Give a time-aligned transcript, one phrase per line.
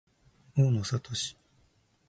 [0.55, 1.37] 大野智